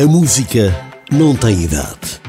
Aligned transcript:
A 0.00 0.06
música 0.06 0.72
não 1.10 1.34
tem 1.34 1.64
idade. 1.64 2.20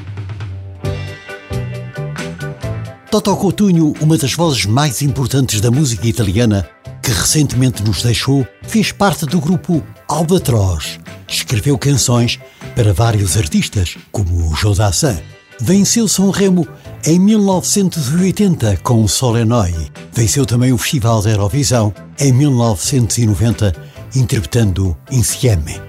Toto 3.12 3.36
Coutinho, 3.36 3.94
uma 4.02 4.18
das 4.18 4.34
vozes 4.34 4.66
mais 4.66 5.04
importantes 5.04 5.62
da 5.62 5.70
música 5.70 6.08
italiana, 6.08 6.68
que 7.04 7.12
recentemente 7.12 7.84
nos 7.84 8.02
deixou, 8.02 8.44
fez 8.63 8.91
parte 8.91 9.27
do 9.27 9.40
grupo 9.40 9.84
Albatroz. 10.08 11.00
Escreveu 11.27 11.77
canções 11.77 12.40
para 12.76 12.91
vários 12.91 13.38
artistas, 13.38 13.95
como 14.12 14.49
o 14.49 14.55
Jodassin. 14.55 15.20
Venceu 15.62 16.08
São 16.08 16.31
Remo 16.31 16.67
em 17.05 17.20
1980 17.20 18.77
com 18.77 19.08
Solenoi. 19.08 19.91
Venceu 20.12 20.44
também 20.44 20.73
o 20.73 20.77
Festival 20.80 21.22
da 21.22 21.30
Eurovisão 21.30 21.94
em 22.20 22.34
1990, 22.34 23.76
interpretando 24.16 24.98
Insieme 25.12 25.88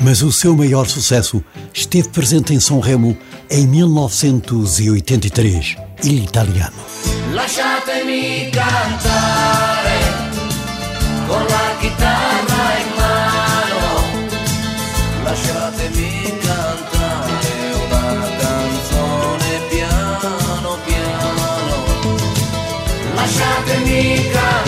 mas 0.00 0.22
o 0.22 0.30
seu 0.30 0.54
maior 0.56 0.86
sucesso 0.86 1.42
esteve 1.74 2.08
presente 2.08 2.54
em 2.54 2.60
São 2.60 2.78
Remo 2.80 3.16
em 3.50 3.66
1983, 3.66 5.76
Il 6.04 6.22
Italiano. 6.24 6.76
Lasciatemi 7.32 8.48
cantare 8.50 9.98
con 11.26 11.42
la 11.44 11.76
chitarra 11.80 12.78
in 12.78 12.86
mano, 12.96 14.02
lasciatemi 15.24 16.32
cantare 16.40 17.74
una 17.86 18.28
canzone 18.38 19.60
piano 19.70 20.78
piano, 20.84 21.84
lasciatemi 23.14 24.28
cantare 24.30 24.67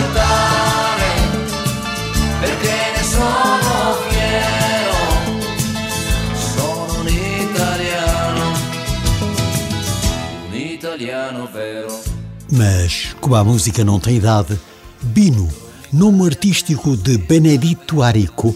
Mas, 12.51 13.15
como 13.19 13.35
a 13.35 13.43
música 13.43 13.83
não 13.83 13.99
tem 13.99 14.17
idade, 14.17 14.59
Bino, 15.01 15.49
nome 15.91 16.25
artístico 16.25 16.95
de 16.95 17.17
Benedito 17.17 18.01
Arico, 18.01 18.55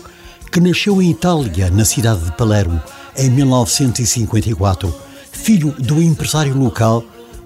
que 0.52 0.60
nasceu 0.60 1.02
em 1.02 1.12
Itália, 1.12 1.70
na 1.70 1.86
cidade 1.86 2.26
de 2.26 2.32
Palermo, 2.34 2.82
em 3.18 3.30
1954, 3.30 4.94
filho 5.32 5.72
do 5.80 6.02
empresário 6.02 6.58
local, 6.58 7.04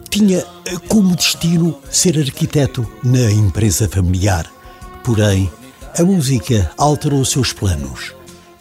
tinha 0.10 0.44
como 0.88 1.16
destino 1.16 1.78
ser 1.90 2.18
arquiteto 2.18 2.88
na 3.04 3.32
empresa 3.32 3.88
familiar. 3.88 4.52
Porém, 5.04 5.52
a 5.98 6.04
música 6.04 6.72
alterou 6.78 7.24
seus 7.26 7.54
planos. 7.54 8.14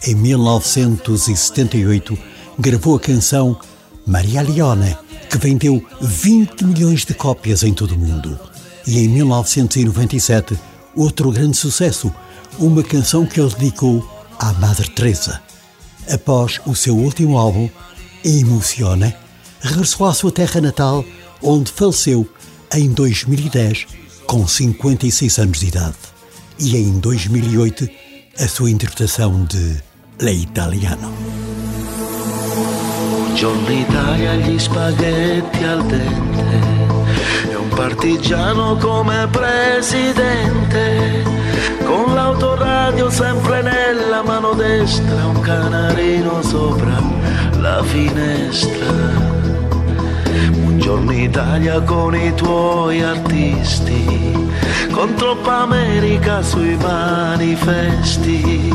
Em 0.06 0.14
1978, 0.14 2.16
gravou 2.58 2.96
a 2.96 3.00
canção 3.00 3.58
Maria 4.06 4.42
Leone, 4.42 4.96
que 5.28 5.38
vendeu 5.38 5.84
20 6.00 6.64
milhões 6.64 7.04
de 7.04 7.14
cópias 7.14 7.62
em 7.62 7.72
todo 7.72 7.94
o 7.94 7.98
mundo. 7.98 8.38
E 8.86 8.98
em 9.00 9.08
1997, 9.08 10.58
outro 10.96 11.30
grande 11.30 11.56
sucesso, 11.56 12.12
uma 12.58 12.82
canção 12.82 13.26
que 13.26 13.40
ele 13.40 13.54
dedicou 13.54 14.06
à 14.38 14.52
Madre 14.54 14.88
Teresa. 14.90 15.40
Após 16.10 16.60
o 16.66 16.74
seu 16.74 16.96
último 16.96 17.36
álbum, 17.36 17.68
Emociona, 18.24 19.14
regressou 19.60 20.06
à 20.06 20.14
sua 20.14 20.32
terra 20.32 20.60
natal, 20.60 21.04
onde 21.42 21.70
faleceu 21.70 22.28
em 22.74 22.90
2010, 22.92 23.86
com 24.26 24.46
56 24.46 25.38
anos 25.38 25.60
de 25.60 25.66
idade. 25.68 25.96
E 26.58 26.76
em 26.76 26.98
2008, 26.98 27.88
a 28.38 28.48
sua 28.48 28.70
interpretação 28.70 29.44
de 29.44 29.76
Le 30.20 30.32
Italiano. 30.32 31.47
Buongiorno 33.40 33.70
Italia, 33.70 34.34
gli 34.34 34.58
spaghetti 34.58 35.62
al 35.62 35.86
dente 35.86 36.60
e 37.48 37.54
un 37.54 37.68
partigiano 37.68 38.74
come 38.78 39.28
presidente, 39.30 41.22
con 41.84 42.14
l'autoradio 42.14 43.08
sempre 43.08 43.62
nella 43.62 44.24
mano 44.24 44.54
destra 44.54 45.26
un 45.26 45.38
canarino 45.40 46.42
sopra 46.42 47.00
la 47.60 47.80
finestra. 47.84 48.92
Buongiorno 50.50 51.12
Italia 51.12 51.80
con 51.82 52.16
i 52.16 52.34
tuoi 52.34 53.02
artisti, 53.02 54.48
con 54.90 55.14
troppa 55.14 55.58
America 55.58 56.42
sui 56.42 56.76
manifesti, 56.76 58.74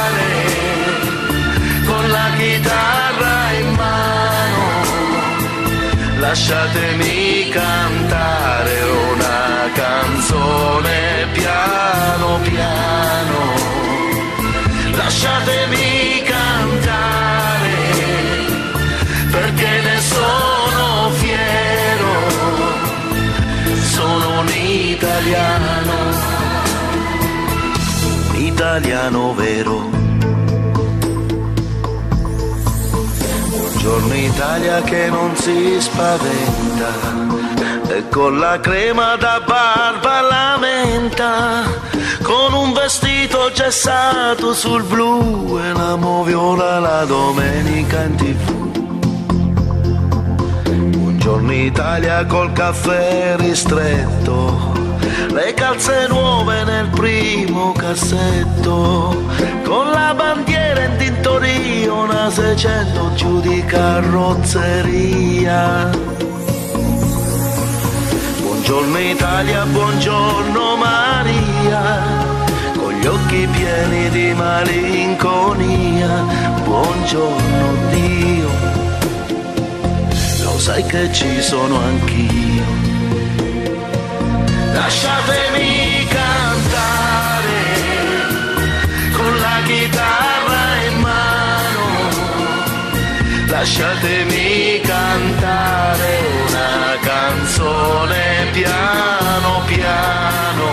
chitarra 2.41 3.51
in 3.59 3.69
mano. 3.75 4.63
Lasciatemi 6.19 7.49
cantare 7.49 8.81
una 9.11 9.69
canzone 9.73 11.27
piano 11.33 12.39
piano, 12.41 13.39
lasciatemi 14.95 16.23
cantare 16.33 17.75
perché 19.31 19.81
ne 19.87 19.99
sono 19.99 21.09
fiero, 21.21 22.13
sono 23.95 24.39
un 24.41 24.47
italiano, 24.49 25.93
italiano 28.35 29.33
vero. 29.33 30.00
Buongiorno 33.83 34.13
Italia 34.13 34.81
che 34.83 35.09
non 35.09 35.35
si 35.35 35.81
spaventa. 35.81 36.91
E 37.87 38.07
con 38.09 38.37
la 38.37 38.59
crema 38.59 39.15
da 39.15 39.41
barba 39.43 40.21
lamenta. 40.21 41.63
Con 42.21 42.53
un 42.53 42.73
vestito 42.73 43.49
gessato 43.51 44.53
sul 44.53 44.83
blu 44.83 45.57
e 45.59 45.73
la 45.73 45.95
moviola 45.95 46.77
la 46.77 47.05
domenica 47.05 48.03
in 48.03 48.15
tv. 48.17 48.51
Buongiorno 50.69 51.51
Italia 51.51 52.23
col 52.27 52.53
caffè 52.53 53.35
ristretto 53.39 54.70
le 55.29 55.53
calze 55.53 56.07
nuove 56.07 56.63
nel 56.63 56.87
primo 56.87 57.71
cassetto, 57.73 59.25
con 59.63 59.89
la 59.89 60.13
bandiera 60.15 60.83
in 60.83 60.97
tintoria, 60.97 61.93
una 61.93 62.29
600 62.29 63.13
giù 63.15 63.39
di 63.41 63.63
carrozzeria. 63.65 65.09
Buongiorno 68.41 68.99
Italia, 68.99 69.65
buongiorno 69.65 70.75
Maria, 70.77 72.03
con 72.77 72.93
gli 72.93 73.05
occhi 73.05 73.47
pieni 73.51 74.09
di 74.09 74.33
malinconia, 74.33 76.23
buongiorno 76.63 77.73
Dio, 77.89 78.49
lo 80.43 80.59
sai 80.59 80.85
che 80.85 81.11
ci 81.11 81.41
sono 81.41 81.77
anch'io 81.79 82.50
lasciatemi 84.73 86.05
cantare 86.07 87.63
con 89.13 89.39
la 89.39 89.61
chitarra 89.65 90.63
in 90.87 90.99
mano, 90.99 91.85
lasciatemi 93.47 94.81
cantare 94.81 96.19
una 96.47 96.97
canzone 97.01 98.47
piano 98.51 99.61
piano, 99.65 100.67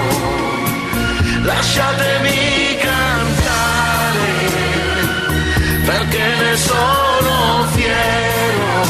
lasciatemi 1.43 2.77
cantare 2.81 4.31
perché 5.85 6.25
ne 6.41 6.57
sono 6.57 7.67
fiero, 7.75 8.87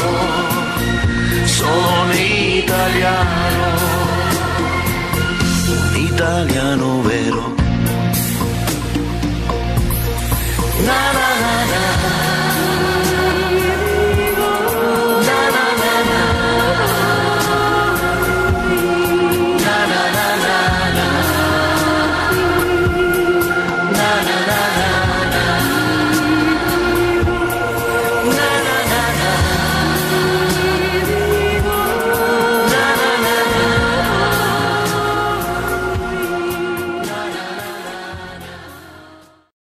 sono 1.45 2.11
italiano 2.11 2.38
italiano 6.39 7.01
vero. 7.01 7.59